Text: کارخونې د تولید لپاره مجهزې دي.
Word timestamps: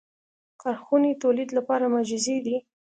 کارخونې 0.61 1.09
د 1.15 1.21
تولید 1.23 1.49
لپاره 1.57 1.85
مجهزې 1.95 2.37
دي. 2.45 2.57